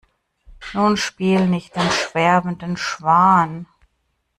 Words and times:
Nun 0.73 0.97
spiel 0.97 1.45
nicht 1.47 1.75
den 1.75 1.87
sterbenden 1.91 2.75
Schwan. 2.75 3.67